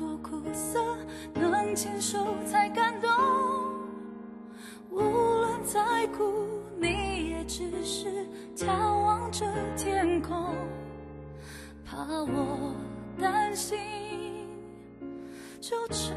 [0.00, 0.82] 多苦涩，
[1.34, 2.16] 能牵手
[2.50, 3.10] 才感动。
[4.90, 6.32] 无论再苦，
[6.78, 10.54] 你也只是眺望着天空。
[11.84, 12.74] 怕我
[13.20, 13.78] 担心，
[15.60, 16.16] 就沉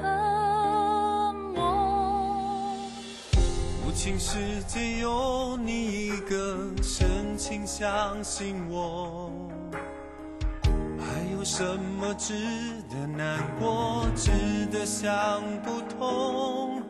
[1.53, 2.77] 默。
[3.85, 9.29] 无情世界有你一个，深情相信我。
[10.97, 11.61] 还有什
[11.99, 12.82] 么值得
[13.15, 14.31] 难过，值
[14.71, 16.81] 得想不通？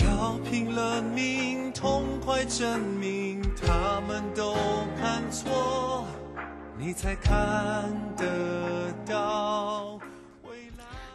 [0.00, 4.54] 要拼了命，痛快证明他们都
[5.00, 6.04] 看错，
[6.76, 7.32] 你才看
[8.16, 9.98] 得到。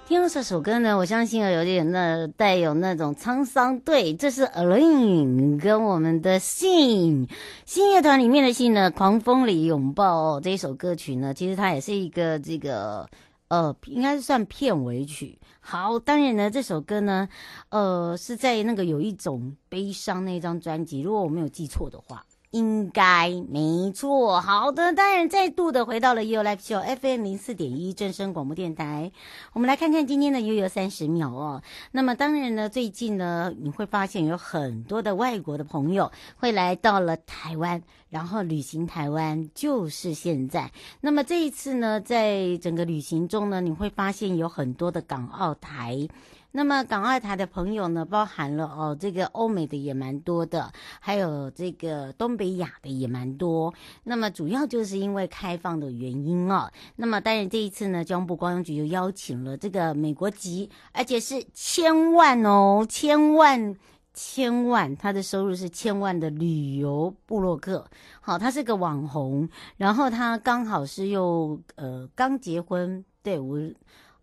[0.08, 3.78] 听了这首歌呢，我相信有点那带有那种沧桑。
[3.80, 7.28] 对，这是 A-Lin 跟我们的信
[7.66, 13.06] 信乐团里面的信呢，《狂风里拥抱》这一首歌曲呢，其实它也是一个这个
[13.50, 15.40] 呃，应该是算片尾曲。
[15.60, 17.28] 好，当然呢，这首歌呢，
[17.70, 22.26] 呃，是在那个有一种悲伤那张专辑，如果我没有记错的话。
[22.52, 29.12] 应该没错，好的，当然再度的回到了 You Live Show FM 零四点一正声广播电台，
[29.54, 31.62] 我们来看看今天的悠悠三十秒哦。
[31.92, 40.72] 那么当然呢，最近呢，你会发现有很多的外国的朋友会来到了台湾，然后旅行台湾，就是现在。
[41.02, 46.08] 那么这一次呢，在整个旅行中呢，你会发现有很多的港澳台。
[46.52, 53.72] 那么港澳台的朋友呢，包含了哦，这个欧美的也蛮多的，还有这个东北亚的也蛮多。
[54.06, 56.72] 那么主要就是因为开放的原因哦。
[56.96, 63.76] 那么当然这一次呢，交通部观光局又邀请了这个美国籍，而且是千万哦，千万
[64.14, 67.86] 千万，他的收入是千万的旅游部落客。
[68.20, 73.60] 好，他是个网红，然后他刚好是又呃刚结婚，对我。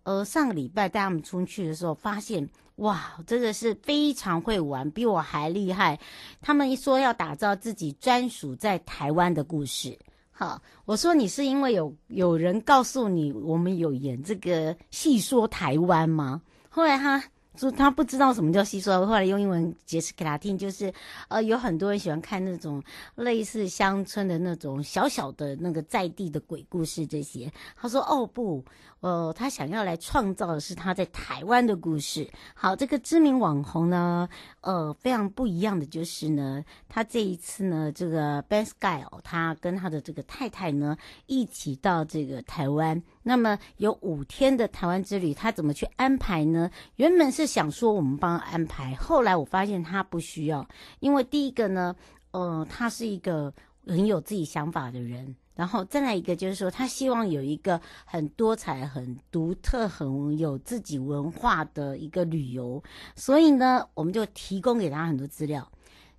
[0.04, 5.98] 呃，上个礼拜带他们出去的时候，发现哇，真的是非常会玩，比我还厉害。
[6.41, 9.98] 他们一说要打造自己专属在台湾的故事，
[10.31, 16.41] 好，我说你是因为有有人告诉你我们有演这个戏说台湾吗？
[16.69, 17.22] 后来他。
[17.56, 20.93] 说他不知道什么叫戏说，后来用英文解释给他听，就是
[21.28, 22.82] 呃，有很多人喜欢看那种
[23.14, 27.48] 类似乡村的那种小小的那个在地的鬼故事这些。
[27.76, 28.61] 他说哦不，
[29.05, 32.27] 呃，他想要来创造的是他在台湾的故事。
[32.55, 34.27] 好，这个知名网红呢，
[34.62, 40.97] 呃，非常不一样的就是呢，他这一次呢，这个 Ben Sky 哦，他跟他的这个太太呢
[41.27, 43.03] 一起到这个台湾。
[43.23, 46.71] 那么有五天的台湾之旅，他怎么去安排呢？
[46.97, 50.67] 原本是想说我们帮他安排，后来我发现他不需要，
[51.01, 51.95] 因为第一个呢，
[52.31, 53.53] 呃，他是一个
[53.87, 62.83] 很有自己想法的人，然后再来一个就是说，他希望有一个很多彩、很独特、很有自己文化的一个旅游，
[63.17, 65.71] 所以呢，我们就提供给他很多资料。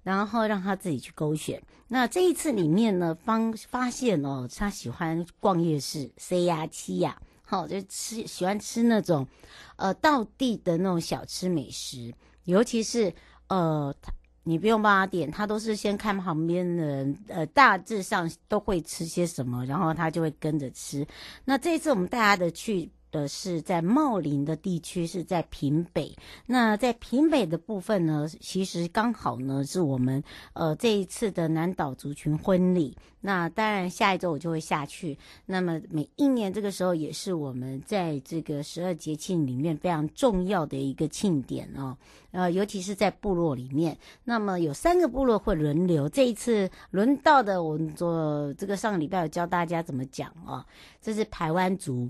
[0.04, 1.60] 然后让他自己去勾选。
[1.88, 9.26] 那这一次里面呢，方发现哦，他喜欢逛夜市，C 呀七呀，好，就吃喜欢吃那种
[9.78, 13.12] 呃道地的那种小吃美食，尤其是
[13.48, 13.92] 呃，
[14.45, 21.06] 你不用帮他点，他都是先看旁边的人，呃，大致上都会吃些什么，然后他就会跟着吃。
[21.44, 22.89] 那这一次我们带他的去。
[23.15, 26.13] 的是在茂林的地区，是在平北。
[26.45, 30.21] 那在平北的部分呢，其实刚好呢是我们
[30.51, 32.97] 呃这一次的南岛族群婚礼。
[33.21, 35.17] 那当然下一周我就会下去。
[35.47, 41.97] 那么每一年这个时候也是我们在这个十二节庆里面非常重要的一个庆典哦。
[42.31, 46.07] 呃，尤其是在部落里面，那么有三个部落会轮流。
[46.07, 50.63] 这一次轮到的，我们做这个上个礼拜有教大家怎么讲哦，
[51.01, 52.07] 这是排湾族。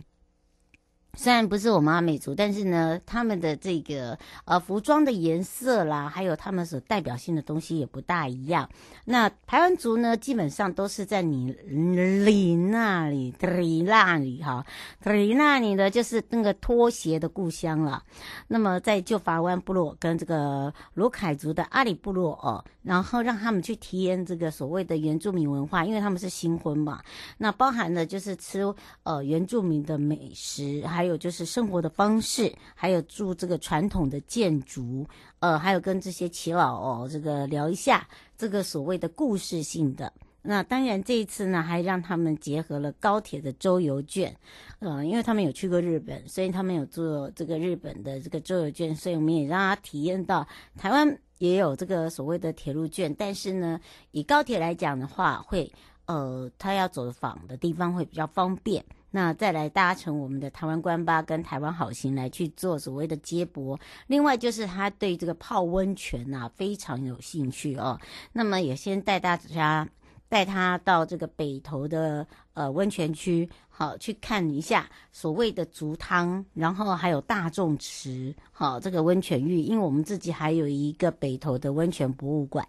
[1.17, 8.69] 虽然不是我们阿美族，但是呢，他们的这个呃服装的颜色啦，还有他们所代表性的东西也不大一样。
[9.05, 14.65] 那台湾族呢，基本上都是在你里那里，里那里哈，
[15.05, 18.03] 里那里的就是那个拖鞋的故乡了。
[18.49, 27.01] 那么在旧法湾部落跟这个鲁凯族的阿里部落哦，然后让他们去体验这个所谓的原住民文化，因为他们是新婚嘛，
[27.37, 28.61] 那包含的就是吃
[29.03, 31.04] 呃原住民的美食，还。
[31.05, 35.05] 还有就是生活的方式，还有住这个传统的建筑，
[35.37, 40.11] 呃，还有跟这些耆老哦，这个聊一下这个所谓的故事性的。
[40.41, 44.35] 那当然这一次呢，还让他们结合了高铁的周游券，
[44.79, 53.79] 呃，因为他们有去过日本，所以他们有做这个日本的这个周游券，所以我们也让他体验到台湾也有这个所谓的铁路券，但是呢，
[54.09, 55.71] 以高铁来讲的话，会
[56.07, 58.83] 呃，他要走访的地方会比较方便。
[59.15, 67.97] 那再来搭乘我们的台湾观巴跟台湾好行来去做所谓的接驳，另外就是他对这个泡温泉呐、啊、非常有兴趣哦。
[68.33, 69.87] 那么也先带大家
[70.27, 82.67] 带他到这个北投的呃温泉区，好去看一下所谓的足汤，然后还有大众池，好这个温泉浴，因为我们自己还有一个北投的温泉博物馆。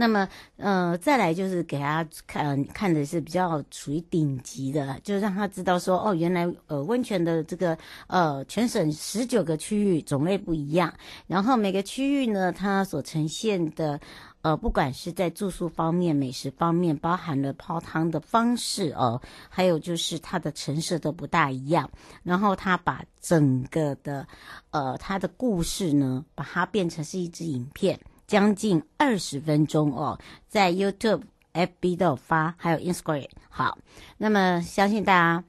[0.00, 0.28] 那么，
[0.58, 10.94] 呃，再来就是给他看看的是比较属于顶级的，就让他知道说，哦，原来呃温泉的这个呃全省十九个区域种类不一样，
[11.26, 13.98] 然后每个区域呢，它所呈现的
[14.42, 21.90] 呃，不管是在住宿方面、美食方面，包含了泡汤的方式哦，还有就是它的陈设都不大一样，
[22.22, 24.24] 然后他把整个的
[24.70, 27.98] 呃他的故事呢，把它变成是一支影片。
[28.28, 30.16] 将近二十分钟哦，
[30.48, 31.22] 在 YouTube、
[31.54, 33.26] FB 都有发，还有 Instagram。
[33.48, 33.78] 好，
[34.18, 35.42] 那么相信大家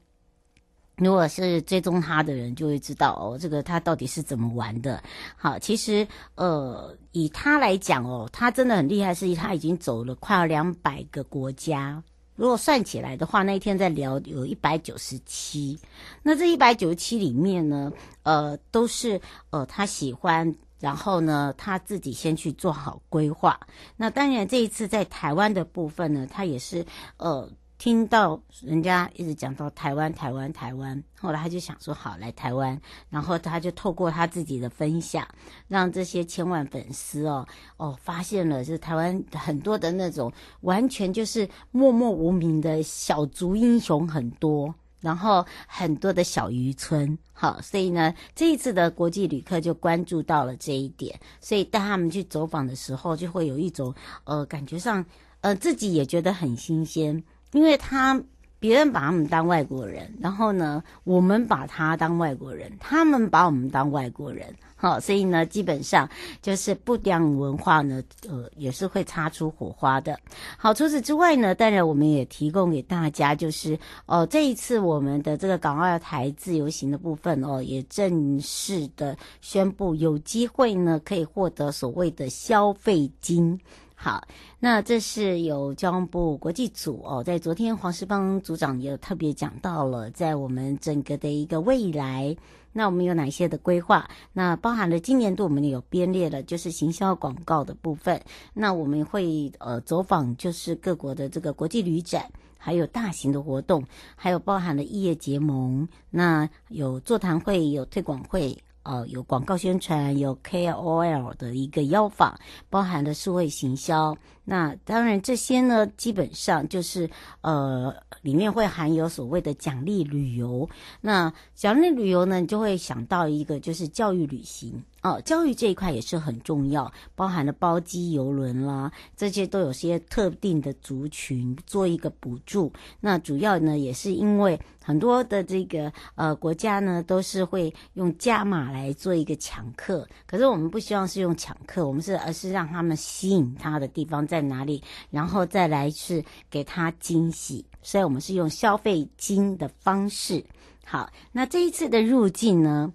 [0.96, 5.04] 如果是追踪他的人，就会知道哦，这个他到底是怎么玩的。
[5.36, 12.02] 好，其实呃，以他来讲哦，他真的很厉害，是他已经走了快要两百个国家。
[12.38, 15.78] 如果算起来的话，那一天在聊有一百九十七。
[16.24, 17.92] 那这一百九十七里面呢，
[18.24, 20.56] 呃，都是呃他喜欢。
[20.80, 23.60] 然后呢，他自己先去做好规划。
[23.98, 26.86] 那当然，这一次在台湾的部分呢，他也是
[27.18, 32.80] 呃听到人家一直讲到台湾、台湾、台湾，后来他就想说好来台湾，
[33.10, 35.26] 然后他就透过他自己的分享，
[35.68, 37.48] 让这些千万粉丝哦
[37.78, 40.32] 哦发现了，就是台湾很多的那种
[40.62, 44.76] 完全就是默默无名的小族英雄很多。
[45.00, 55.06] 然后很多的小渔村，好，所以呢，这一次的国际旅客就关注到了这一点，所以带他们去走访的时候，就会有一种呃感觉上，
[55.42, 58.22] 呃自己也觉得很新鲜，因为他。
[58.60, 66.10] 别人把他们当外国人，然后呢，我们把他当外国人，他们把我们当外国人，好，所以呢，基本上
[66.42, 70.20] 就是不良文化呢，呃，也是会擦出火花的。
[70.58, 83.58] 好，除此之外呢，当然我们也提供给大家，就是哦、这一次我们的这个港澳台自由行的部分哦，也正式的宣布有机会呢，可以获得所谓的消费金。
[84.02, 84.26] 好，
[84.62, 92.34] 那这是有交通部国际组哦，在昨天黄世邦组长也有特别讲到了，在我们整个的一个未来，
[92.72, 94.10] 那我们有哪些的规划？
[94.32, 98.22] 那包含了今年度我们有编列了，就是行销广告的部分。
[98.54, 103.84] 那我们会呃走访，就是各国的这个国际旅展，还有大型的活动，
[104.16, 108.58] 还有包含了异业结盟，那有座谈会，有推广会。
[108.84, 114.16] 呃，有广告宣传，有 KOL 的一个邀访，包含了数位行销。
[114.50, 117.08] 那当然这些呢，基本上就是
[117.42, 120.68] 呃，里面会含有所谓的奖励旅游。
[121.02, 124.84] 那奖励旅游呢，你就会想到一个就是教育旅行。
[125.02, 132.70] 哦，教育这一块也是很重要，包含了包机游轮啦，这些都有些特定的族群做一个补助。
[133.00, 140.06] 那主要呢，也是因为很多的这个呃国家呢，都是会用加码来做一个抢客。
[140.28, 147.66] 可是我们不希望是用抢客，我们是而是让他们吸引他的地方在在哪里，然后再来是给他惊喜。
[147.82, 150.44] 所以我们是用消费金的方式。
[150.86, 152.92] 好，那这一次的入境呢，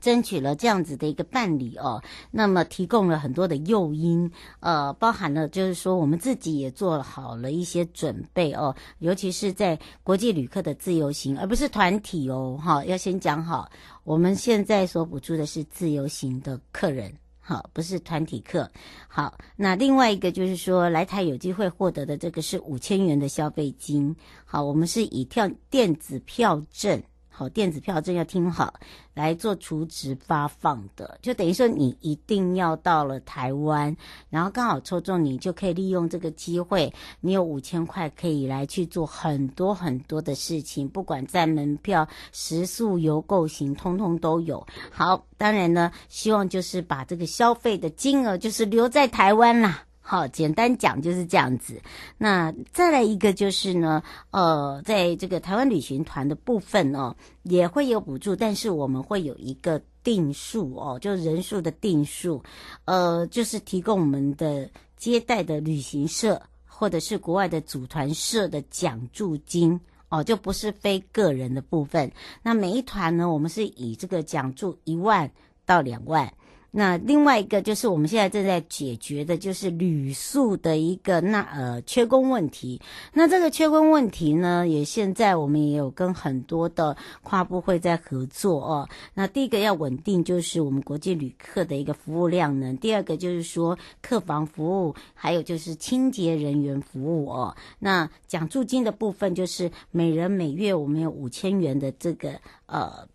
[0.00, 13.70] 争取了这样子的一个办理哦，那么提供了很多的诱因，呃，包含了就是说我们自己也做好了一些准备哦，尤其是在国际旅客的自由行，而不是团体哦，哈，要先讲好，
[14.04, 17.12] 我们现在所补助的是自由行的客人，
[17.46, 18.70] 好，不是团体课。
[19.06, 27.02] 好，那另外一个就是说来台有机会获得的这个是五千元的消费金，好，我们是以跳电子票证。
[27.36, 28.72] 好，电子票证要听好，
[29.12, 33.96] 来做储值发放的，就等于说你一定要到了台湾，
[34.30, 44.64] 然后刚好抽中你，就可以利用这个机会，你有五千块可以来去做很多很多的事情，不管在门票、食宿、游购行，通通都有。
[44.92, 49.82] 好，当然呢，希望就是把这个消费的金额就是留在台湾啦。
[50.06, 51.80] 好，简单讲就是这样子。
[52.18, 62.42] 那再来一个就是呢，呃，在这个台湾旅行团的部分哦，也会有补助，但是我们会有一个定数哦，就人数的定数，
[62.84, 69.80] 呃，就是提供我们的接待的旅行社或者是国外的组团社的奖助金
[70.10, 72.12] 哦，就不是非个人的部分。
[72.42, 75.30] 那每一团呢，我们是以这个奖助一万
[75.64, 76.30] 到两万。
[76.76, 82.80] 那另外一个就是我们现在正在解决的，就是旅宿的一个那呃缺工问题。
[83.12, 88.88] 那这个缺工问题呢，也现在我们也有跟很多的跨部会在合作哦。
[89.14, 97.56] 那第一个要稳定，就是我们国际旅客的一个服务量能；第二个就是说客房服务，还有就是清洁人员服务哦。
[97.78, 102.32] 那奖助金的部分，就是每人每月我们有五千元的这个
[102.66, 103.06] 呃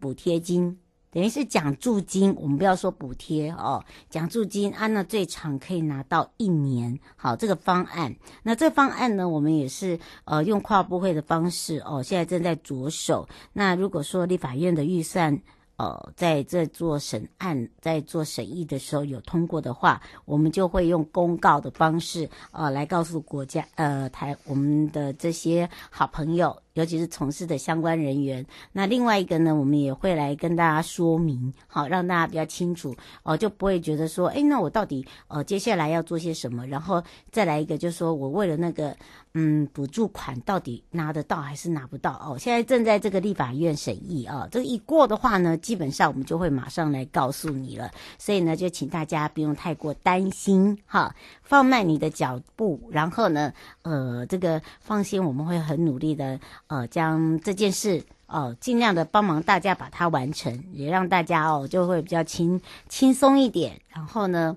[0.00, 0.76] 补贴金。
[1.16, 7.00] 等于是奖助金，我们不要说补贴哦，奖助金按那最长可以拿到一年。
[7.16, 13.26] 好，这个方案，那这方案呢，我们也是呃用跨部会的方式哦，现在正在着手。
[13.54, 15.40] 那如果说立法院的预算
[15.78, 26.54] 呃在这做审案，在做审议的时候有通过的话，我们就会用公告的方式呃来告诉国家呃台我们的这些好朋友。
[26.76, 36.66] 尤其是从事的相关人员，那另外一个呢，我们也会来跟大家说明，好，让大家比较清楚哦，就不会觉得说，诶，那我到底呃接下来要做些什么？
[36.66, 38.94] 然后再来一个，就是说我为了那个
[39.32, 42.36] 嗯补助款到底拿得到还是拿不到哦？
[42.38, 47.90] 现在正在这个立法院审议啊，这个一过的话呢，基本上我们就会马上来告诉你了。
[48.18, 56.38] 所以呢，就请大家不用太过担心哈，放慢你的脚步，然后呢，呃，这个放心，我们会很努力的。
[56.68, 63.80] 呃，将这件事哦，尽量的帮忙大家把它完成，也让大家哦就会比较轻轻松一点。
[63.88, 64.56] 然后呢，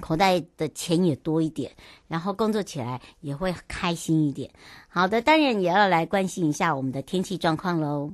[0.00, 1.70] 口袋的钱也多一点，
[2.08, 4.50] 然后工作起来也会开心一点。
[4.88, 8.10] 好的，当然也要来关心一下我们的天气状况喽。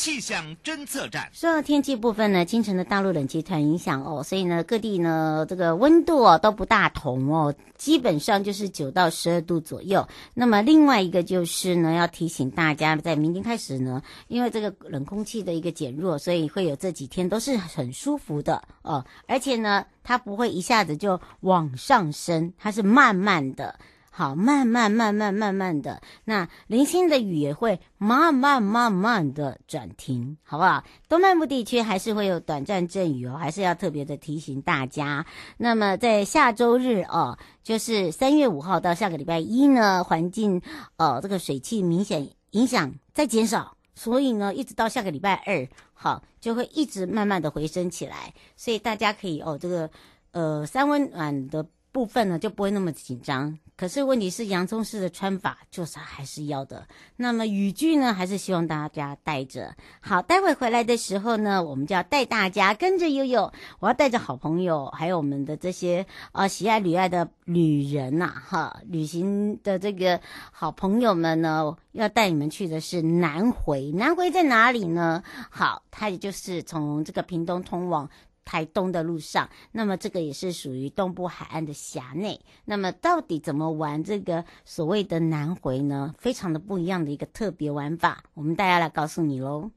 [0.00, 1.28] 气象侦测站。
[1.30, 10.08] 说到天气部分呢，清晨的大陆冷气团影响哦，所以呢，各地呢这个温度哦都不大同哦，基本上就是九到十二度左右。
[10.32, 23.78] 那么另外一个就是呢，要提醒大家，在明天开始呢，因为这个冷空气的一个减弱，所以会有这几天都是很舒服的哦，而且呢，它不会一下子就往上升，它是慢慢的。
[24.12, 30.84] 好，慢慢慢慢慢慢的，那零星的雨也会慢慢慢慢的转停，好不好？
[31.08, 35.24] 东半部地区还是会有短暂阵雨哦，还是要特别的提醒大家。
[35.56, 40.60] 那么在下周日哦，就是三月五号到下个礼拜一呢，环境
[40.96, 49.88] 呃这个水汽明显影响在减少，所以呢，一直到下个礼拜二，好就会一直慢慢的回升起来，所以大家可以哦这个
[50.32, 53.58] 呃三温暖的部分呢就不会那么紧张。
[53.76, 56.86] 可是问题是，洋葱式的穿法就是还是要的。
[57.16, 59.74] 那么雨具呢，还是希望大家带着。
[60.00, 70.20] 好，待会回来的时候呢，我们就要带大家跟着悠悠，我要带着好朋友，还有我们的这些呃喜爱旅爱的旅人呐、哈，旅行的这个
[70.52, 73.90] 好朋友们呢，要带你们去的是南回。
[73.92, 75.22] 南回在哪里呢？
[75.48, 78.10] 好，它也就是从这个屏东通往。
[78.50, 79.48] 台东的路上。
[79.70, 82.40] 那么这个也是属于东部海岸的辖内。
[82.64, 86.12] 那么到底怎么玩这个所谓的南回呢？
[86.18, 89.70] 非常的不一样的一个特别玩法，我们大家来告诉你喽。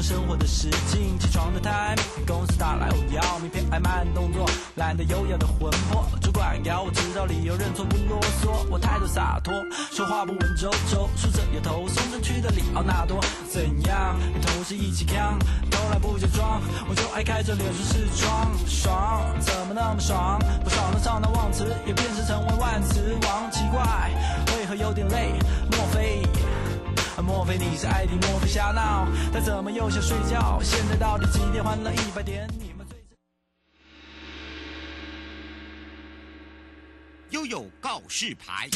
[0.00, 6.06] 生活的时间，起床的 time，公司打来我要名片，爱慢动作，懒得优雅的魂魄。
[6.20, 8.64] 主管要我知道理由，认错不啰嗦。
[8.70, 9.52] 我态度洒脱，
[9.90, 13.20] 说话不文绉绉，梳着油头，松山区的里奥纳多。
[13.50, 14.16] 怎样？
[14.34, 15.36] 与同事一起扛，
[15.70, 20.38] 偷懒不假装，我就爱开着脸说是装爽，怎么那么爽？
[20.62, 23.50] 不爽的上当忘词，也变成成为万词王。
[23.50, 24.10] 奇怪，
[24.56, 25.32] 为何有点累？
[25.70, 26.22] 莫非？
[27.22, 29.06] 莫非你是爱迪，莫非瞎闹？
[29.32, 30.58] 他怎么又想睡觉？
[30.62, 31.62] 现在到底几点？
[31.62, 32.98] 换了一百点，你们最
[37.30, 38.68] 悠悠告示牌。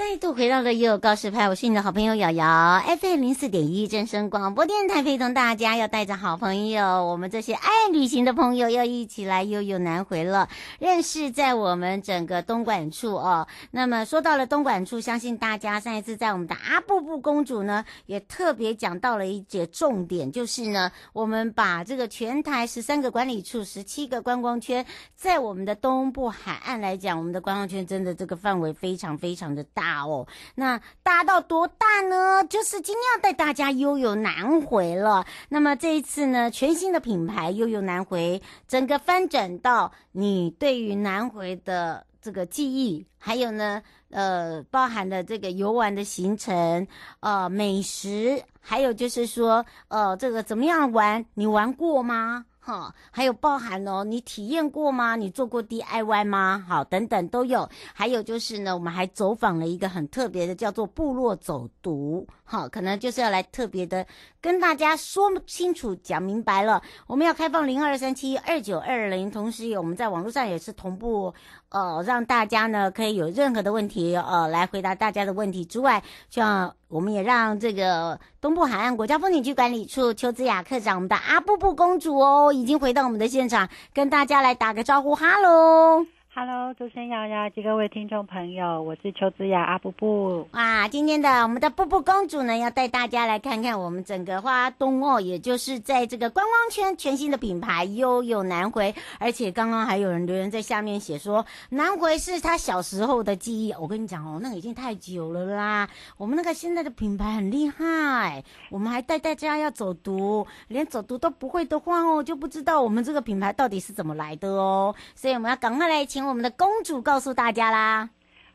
[0.00, 10.48] 再度回到了悠悠告示牌，我是你的好朋友瑶瑶，FM 零四点一正声广播电台，陪同大家要带着好朋友，我们这些爱旅行的朋友要一起来悠悠南回了。
[10.78, 13.46] 认识在我们整个东莞处哦。
[13.72, 29.89] 那么说到了东莞处，相信大家上一次在我们的阿布布公主呢，也特别讲到了一节重点，就是呢，我们把这个全台十三个管理处、十七个观光圈，在我们的东部海岸来讲，我们的观光圈真的这个范围非常非常的大。
[29.90, 32.44] 大哦，那大到多大呢？
[32.44, 35.26] 就是今天要带大家悠悠南回了。
[35.48, 46.86] 那么这一次呢，全新的品牌悠悠南回，整个翻转到你对于南回的这个记忆，还有呢，呃，包含的这个游玩的行程，
[47.18, 51.24] 呃，美食，还有就是说，呃，这个怎么样玩？
[51.34, 52.46] 你玩过吗？
[52.70, 55.16] 哈，还有包含哦，你体验过吗？
[55.16, 56.64] 你做过 DIY 吗？
[56.68, 57.68] 好，等等都有。
[57.92, 62.24] 还有就是呢，我们还走访了一个很特别的，叫做部落走读。
[62.50, 64.04] 好，可能就是要来特别的
[64.40, 66.82] 跟大家说清楚、讲明白了。
[67.06, 71.32] 我们要开放零二三七二九二零，同时我们在网络上也是同步，
[71.68, 76.74] 呃，让大家呢可以有任何的问题，呃，来回答大家的问题之外，像。
[76.90, 86.19] 我们也让这个东部海岸国家风景区管理处邱子雅课长，我们的阿布布公主哦，已经回到我们的现场，跟大家来打个招呼，哈喽。
[86.42, 90.48] Hello，主持人瑶瑶及各位听众朋友，我是邱子雅阿布布。
[90.52, 98.94] 哇，今天的我们的布布公主呢，要带大家来看看我们整个花东哦，也就是在这个观光圈全新的品牌悠悠南回。
[99.18, 103.74] 而且刚刚还有人留言在下面写说，南回是他小时候的记忆。
[103.74, 105.90] 我跟你讲哦，那个已经太久了啦。
[106.16, 114.94] 我们那个现在的品牌很厉害，我们还带大家要走读，连走读都不会的话哦，就不知道我们这个品牌到底是怎么来的哦。
[115.14, 116.29] 所以我们要赶快来请。
[116.30, 118.08] 我们的公主告诉大家啦，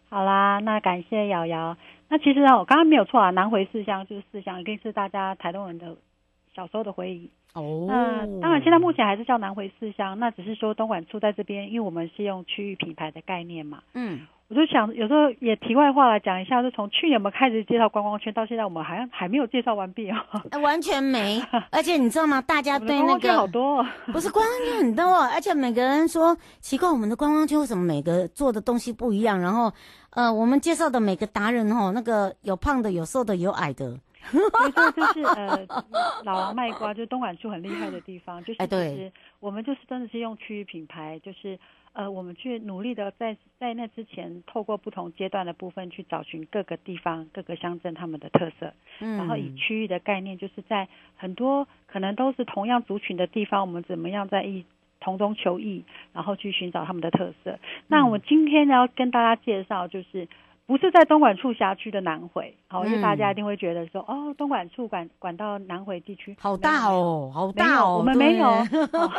[0.10, 1.76] 好啦，那感谢瑶瑶。
[2.08, 5.98] 那其实啊，我刚刚没有错啊，南回四乡就是四乡，一定是大家台东人的
[6.56, 7.86] 小时候的回忆哦。
[7.88, 13.84] 那当然，现在目前还是叫南回四乡，那只是说东莞处在这边，因为我们是用区域品牌的概念嘛。
[13.94, 14.26] 嗯。
[14.48, 20.18] 我就想，有时候也题外话来讲一下，就从去年我们开始介绍观光圈，到现在我们好像还没有介绍完毕哦。
[20.52, 22.40] 欸，完全没， 而且你知道吗？
[22.44, 25.04] 大家对那个好多，不是观光圈很多，
[25.34, 29.40] 而且每个人说奇怪，我们的观光圈为什么每个做的东西不一样？
[29.42, 29.74] 然后，
[30.12, 34.00] 呃，我们介绍的每个达人哦，那个有胖的，有瘦的，有矮的。
[34.30, 35.66] 所以说就是呃，
[36.24, 41.58] 老王卖瓜，就是东莞处很厉害的地方，就是其实我们就是真的是用区域品牌，就是。
[41.96, 54.66] 呃，我们去努力的在在那之前，透过不同阶段的部分去找寻各个地方、各个乡镇他们的特色，嗯，然后以区域的概念，就是在很多可能都是同样族群的地方，我们怎么样在一
[55.00, 57.58] 同中求异，然后去寻找他们的特色。
[57.88, 60.28] 那我今天要跟大家介绍就是。
[60.68, 68.48] 不是在东莞处辖区的南回，好，因为大家一定会觉得说，嗯、哦，东莞处管管到南回地区，好大哦，好大哦，我们没有，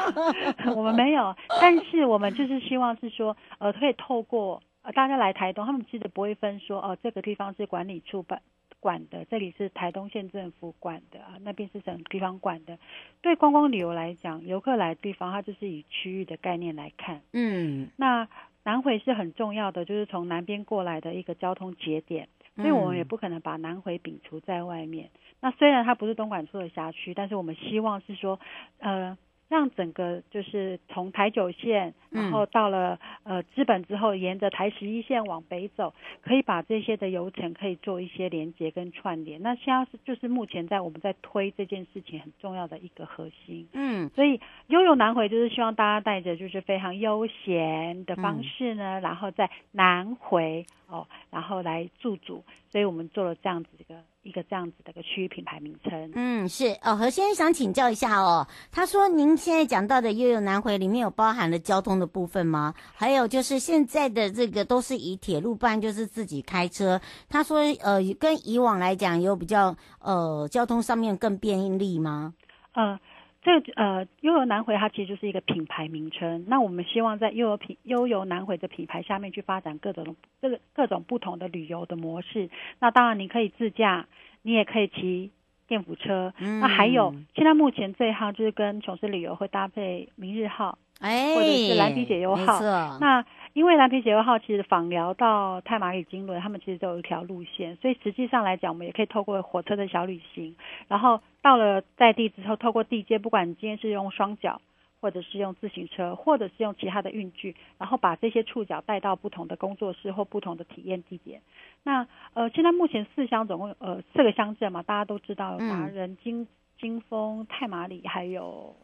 [0.74, 8.42] 我们没有，但是我们就是希望是说，呃，可以透过呃大家来台东，他们其实不会分说，哦、呃，这个地方是管理处办
[8.80, 12.76] 管的，这里是台东县政府管的啊，那边是什么地方管的？
[13.22, 18.26] 对观光旅游来讲，游客来的地方，它就是以区域的概念来看，嗯，那。
[18.66, 25.06] 南回是很重要的，就是从南边过来的一个交通节点，所以我们也不可能把南回摒除在外面。
[25.06, 28.40] 嗯、那虽然它不是东莞处的辖区，但是我们希望是说，
[28.80, 29.16] 呃，
[29.48, 39.40] 让整个就是从台九线，然后到了呃资本之后，沿着台十一线往北走，可以把这些的游程可以做一些连接跟串联。
[39.42, 43.68] 那现在是就是目前在我们在推这件事情很重要的一个核心。
[43.72, 52.42] 嗯，所以悠游南回就是希望大家带着就是非常悠闲的方式呢，嗯、然后在南回哦，然后来驻足。
[52.70, 54.02] 所以我们做了这样子一个。
[54.26, 56.96] 一个这样子的一个区域品牌名称，嗯，是哦。
[56.96, 62.74] 何先生想请教一下哦，他说您现在讲到的悠悠南回里面有包含了交通的部分吗？
[62.92, 67.00] 还有就是现在的这个都是以铁路办，就是自己开车。
[67.28, 72.34] 他说呃，跟以往来讲有比较呃交通上面更便利吗？
[72.74, 72.98] 呃。
[73.46, 76.44] 这呃，悠游南回它其实就是一个品牌名称。
[76.48, 82.50] 那我们希望在悠游品悠游南回的品牌下面去发展各种这个各种不同的旅游的模式。
[82.80, 84.08] 那当然，你可以自驾，
[84.42, 85.30] 你也可以骑
[85.68, 86.34] 电扶车。
[86.40, 92.60] 嗯、那还有，现在目前最好就是跟琼斯旅游会搭配明日号，哎，或者是蓝皮解忧号。
[93.00, 93.24] 那
[93.56, 100.54] 因为蓝皮解忧号其实访聊到太麻里、金轮，他们其实都有一条路线，所以实际上来讲，我们也可以透过火车的小旅行，
[100.88, 104.60] 然后到了在地之后，透过地接，不管你今天是用双脚，
[105.00, 111.40] 或者是用自行车，或者是用其他的运具，然后把这些触角带到不同的工作室或不同的体验地点。
[111.82, 116.46] 那呃，现在目前四乡总共呃四个乡镇嘛，大家都知道有达人、金
[116.78, 118.76] 金峰、太马里，还有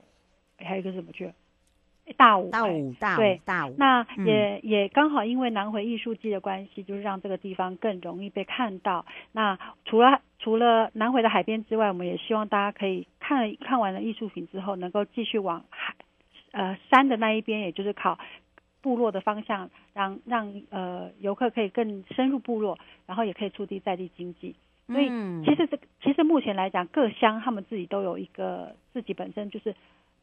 [0.57, 1.31] 还有一个什么去？
[2.17, 3.75] 大五，大五，大武，对，大五。
[3.79, 9.07] 那也、嗯、也刚好因为南回艺术季的关系，就是让这个地方更容易被看到。
[9.31, 15.95] 那除了除了南回的海边之外，我们也希望大家可以看看完了艺术品之后，能够继续往海
[16.51, 18.19] 呃山的那一边，也就是靠
[18.83, 24.57] 部落的方向，让让呃游客可以更深入部落，然后也可以促进在地经济。
[24.89, 25.09] 所以
[25.45, 29.75] 其实这其实目前来讲，各乡他们自己都有一个自己本身就是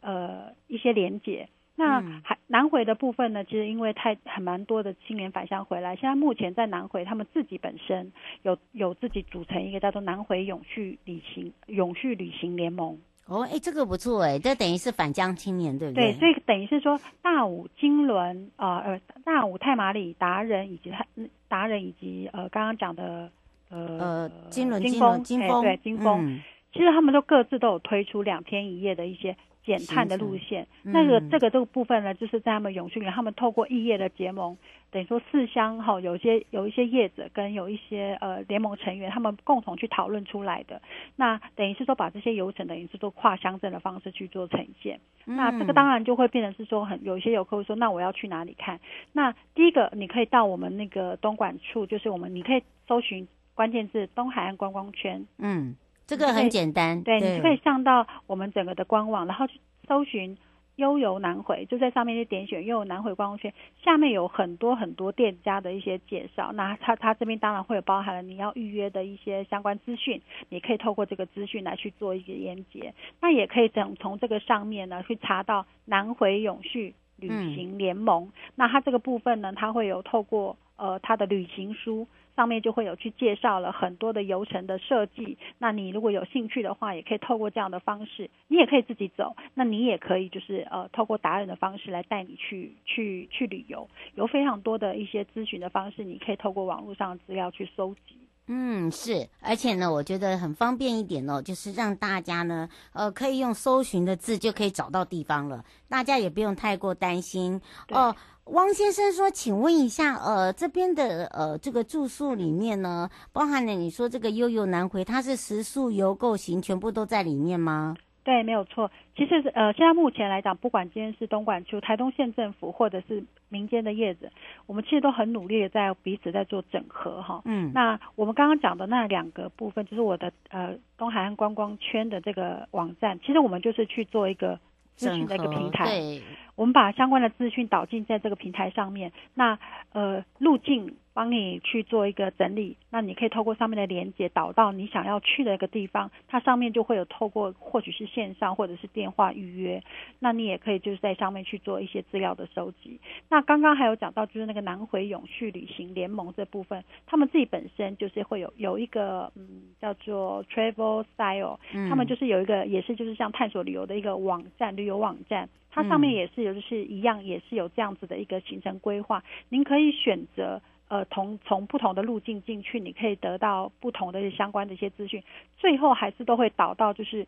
[0.02, 1.48] 呃一些连结。
[1.80, 3.42] 那还南回的部分呢？
[3.46, 8.12] 其实因为太很蛮多的青年返乡回来，现在目前在南回，他们自己本身
[8.42, 13.00] 有有自己组成一个叫做南回永续旅行永续旅行联盟。
[13.28, 16.12] 哦，哎，这个不错哎，这等于是返乡青年，对不对？
[16.12, 21.06] 对，所以等于是说大武金轮啊呃大武太马里达人以及他
[21.48, 23.32] 达人以及呃刚刚讲的
[23.70, 26.42] 呃呃金轮金峰金峰对金峰，嗯、
[26.74, 29.38] 其实他们都各自都有推出两天一夜的一些。
[29.70, 34.58] 减碳的路线，嗯、那个这个这个部分呢，就是在他们永续里，他们透过异业的结盟，
[34.90, 40.82] 等于说四乡哈，有些有一些业者跟有一些呃联盟成员，他们共同去讨论出来的。
[41.16, 45.00] 那等于是说把这些游程，等于是做跨乡镇的方式去做呈现。
[45.28, 48.80] 嗯、那这个当然就会变成是说，很有一些游客会说，那我要去哪里看？
[49.14, 55.76] 那第一个，你可以到我们那个东莞处，就是我们你可以搜寻关键字东海岸观光圈，嗯。
[56.10, 60.36] 这个很简单，对，对你就可以上到我们整个的官网，然后去搜寻
[60.78, 66.52] “悠游南回”，就在上面去点选“悠游南回观光圈”，下面有很多很多店家的一些介绍。
[66.54, 70.20] 那它它这边当然会有包含了你要预约的一些相关资讯，
[70.50, 72.92] 你可以透过这个资讯来去做一个连接。
[73.22, 78.24] 那也可以从从这个上面呢去查到南回永续旅行联盟。
[78.24, 82.08] 嗯、那它这个部分呢，它会有透过呃它的旅行书。
[82.40, 98.16] 上面就会有去介绍了很多的游程的设计，那你如果有兴趣的话，也可以透过这样的方式，你也可以自己走，那你也可以就是呃透过达人的方式来带你去去去旅游，有非常多的一些咨询的方式，你可以透过网络上的资料去搜集。
[98.48, 108.16] 嗯，是，而且呢，我觉得很方便一点哦，就是让大家呢，呃，可以用搜寻的字就可以找到地方了，大家也不用太过担心哦。
[108.52, 118.92] 汪先生说：“请问一下，呃，这边的呃这个住宿里面呢，包含了你说这个悠游南回，它是食宿游购行全部都在里面吗？”对，没有错。
[119.16, 124.30] 其实呃，现在目前来讲，不管今天是东莞区、台东县政府，或者是民间的业者，
[124.68, 127.42] 我们其实都很努力的在彼此在做整合哈。
[127.46, 127.72] 嗯。
[127.74, 134.60] 那我们刚刚讲的那两个部分，就是我的呃东海岸观光圈的这个网站，其实我们就是去做一个
[134.96, 135.86] 咨询的一个平台。
[135.86, 136.22] 对。
[136.60, 139.58] 我们把相关的资讯导进在这个平台上面，那
[139.94, 149.82] 呃路径帮你去做一个整理，那你可以透过上面的连接导到你想要去的一个地方，它上面就会有透过或许是线上或者是电话预约，
[150.20, 153.00] 那你也可以就是在上面去做一些资料的收集。
[153.30, 159.48] 那刚刚还有讲到就是那个南回永续旅行联盟这部分，他们自己本身就是会有有一个嗯
[159.80, 165.48] 叫做 Travel Style，他们就是有一个也是就是像探索旅游的一个网站旅游网站。
[165.72, 169.24] 它上面也是有，就是一样，也是有这样子的一个行程规划。
[169.50, 175.24] 您可以选择呃，同从不同的路径进去，你可以得到不同的相关的一些资讯。
[175.58, 177.28] 最后还是都会导到就是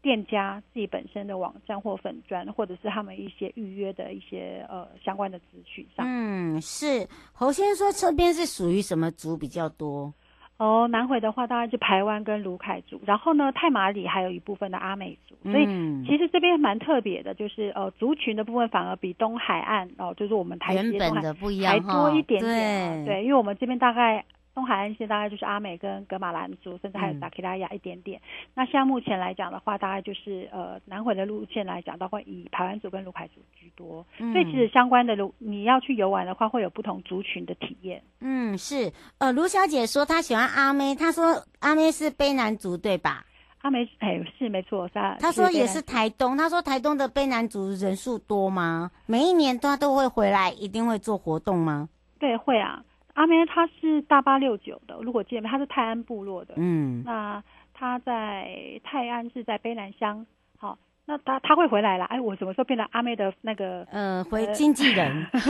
[0.00, 6.06] 店家自己本身的网站或粉砖，或者是他们一些预约的一些呃相关的资讯上。
[6.08, 10.12] 嗯，是侯先生说这边是属于什么族比较多？
[10.58, 15.66] 哦，南回的话，当然就排湾跟卢凯族，然后呢，泰马里还有一部分的阿美族，所以
[16.06, 24.24] 其实这边蛮特别的，就是呃族群的部分反而比东海岸哦，就是我们台湾原本的不一样还多一点点，对，对，因为我们这边大概。
[24.54, 28.20] 东海岸线大概就是阿美跟格玛兰族，甚至还有达克拉雅一点点。
[28.20, 34.06] 嗯、那像目前来讲的话，大概就是呃南回的路线来讲，都会以排湾族跟鲁凯族居多。
[34.18, 38.02] 嗯、所以其实相关的，如你要去游玩的话，会有不同族群的体验。
[38.20, 38.92] 嗯，是。
[39.18, 43.24] 呃，卢小姐说她喜欢阿妹，她说阿妹是卑南族对吧？
[43.62, 48.90] 阿妹哎是没错，她她说也是台东，她说台东的卑南族人数多吗？
[49.06, 51.88] 每一年她都会回来，一定会做活动吗？
[52.18, 52.82] 对，会啊。
[53.14, 56.54] 阿妹她是大八六九的，如果记得没，他是泰安部落的。
[56.56, 57.42] 嗯，那
[57.74, 60.26] 她在泰安是在卑南乡。
[60.58, 60.78] 好。
[61.04, 63.84] 那她她会回来了，哎，我什么时候变成阿妹的那个？
[63.90, 65.40] 呃，回经纪人，哎，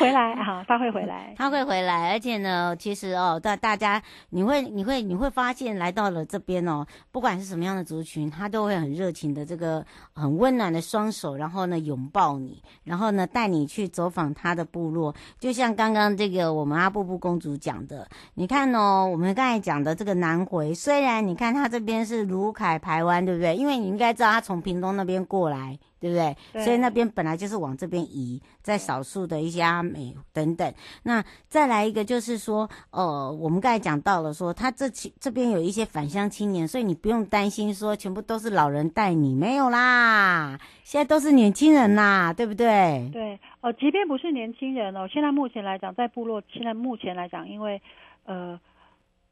[0.00, 9.84] 回来哈，他会回来，他会回来，而且呢，其实哦，大大家你会你会你会发现，来到了这边哦，不管是什么样的族群，他都会很热情的这个
[10.14, 23.54] 很温暖的双手，然后呢拥抱你，然后呢带你去走访他的部落，就像刚刚这个我们阿布布公主讲的，你看哦，我们刚才讲的这个南回，虽然你看他这边是卢凯排湾，对不对？
[23.54, 26.34] 因为你应该知道他从屏东那边过来，对不对？
[26.52, 30.74] 对，所以那边本来就是往这边移，在少数的一些阿美等等。
[31.02, 43.10] 那再来一个就是说，呃，我们刚才讲到了说，他这期这边有一些返乡青年，所以你不用担心说全部都是老人带你，没有啦，现在都是年轻人啦，对不对？
[43.12, 47.82] 对，哦、呃，即便不是年轻人哦，现在目前来讲，在部落现在目前来讲，因为
[48.24, 48.58] 呃，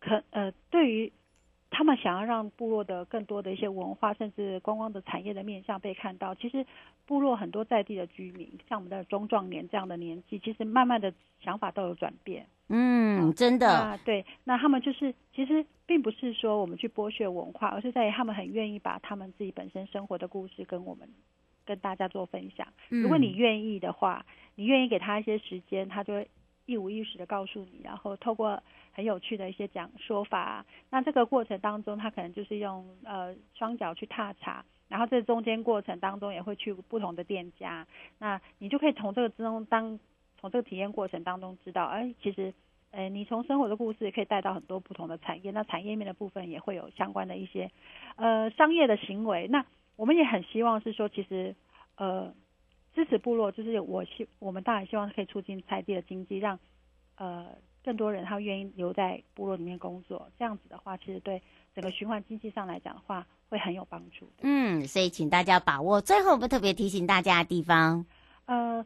[0.00, 1.12] 可呃，对于。
[1.70, 6.34] 他们想要让部落的更多的一些文化，甚至观光的产业的面向被看到。
[6.34, 6.64] 其实，
[7.06, 12.46] 部落很多在地的居民，像我们的中壮年这样的年纪，其实慢慢的想法都有转变。
[12.68, 13.68] 嗯，真的。
[13.68, 21.08] 啊，对，那他们就是其实并不是说我们去剥削文化，而是在于他们很愿意把他们自己本身生活的故事跟我们
[21.64, 22.66] 跟大家做分享。
[22.88, 26.28] 如果你愿意的话，你愿意给他一些时间，他就会。
[26.68, 37.86] 一五一十的告诉你，然后透过很有趣的一些讲说法，那这个过程当中，他可能就是用呃双脚去踏查，然后这中间过程当中也会去不同的店家，
[38.18, 39.98] 那你就可以从这个之中当
[40.38, 42.52] 从这个体验过程当中知道，哎，其实，
[42.90, 47.70] 呃，你从生活的故事也可以带到很多不同的产业，那产业面的部分也会有相关的一些
[48.16, 49.64] 呃商业的行为，那
[49.96, 51.56] 我们也很希望是说，其实
[51.96, 52.34] 呃。
[52.94, 56.58] 支持部落，就是我希我们当然希望可以促进在地的经济，让
[57.16, 57.46] 呃
[57.84, 60.30] 更多人他愿意留在部落里面工作。
[60.38, 61.40] 这样子的话，其实对
[61.74, 64.28] 整个循环经济上来讲的话，会很有帮助。
[64.40, 66.00] 嗯，所以请大家把握。
[66.00, 68.04] 最后，我们特别提醒大家的地方，
[68.46, 68.84] 呃，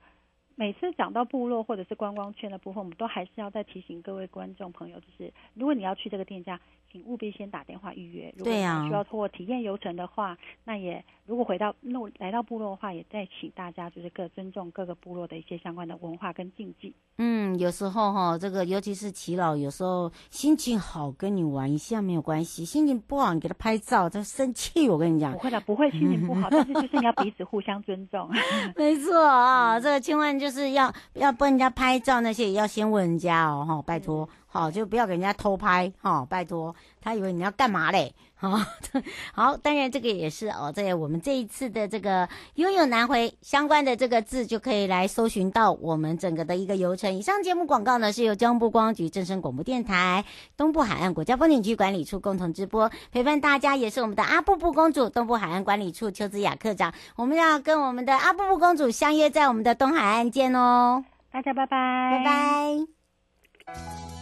[0.56, 6.60] 每次讲到部落或者是观光圈的部分，我们都还是要再提醒各位观众朋友，就是如果你要去这个店家。
[6.92, 8.32] 请务必先打电话预约。
[8.36, 8.60] 如果需
[8.92, 16.94] 要通过体验游程的话，那也如果回到那来到部落的话，也再请大家就是各尊重各个部落的一些相关的文化跟禁忌。
[17.18, 24.88] 嗯，有时候哈，这个尤其是耆老，有时候心情好跟你玩一下没有关系，心情不好你给他拍照，他生气。
[24.88, 28.28] 我跟你讲，不会的，不会心情不好，但是就是你要彼此互相尊重。
[28.76, 34.28] 没错啊，这个千万就是要要帮人家拍照那些也要先问人家哦，哈，拜托。
[34.54, 38.66] 好，就不要给人家偷拍，哈、哦，拜托，他以为你要干嘛嘞，好、哦，
[39.32, 47.16] 好，当然这个也是哦，在我们这一次的这个拥有南回相关的这个字，就可以来搜寻到我们整个的一个流程。
[47.16, 50.22] 以上节目广告呢，是由交通部光局、正声广播电台、
[50.54, 64.21] 东部海岸国家风景区管理处共同直播，陪伴大家也是我们的阿布布公主，东部海岸管理处邱子雅课长，我们要跟我们的阿布布公主相约在我们的东海岸见哦，大家拜拜，拜拜。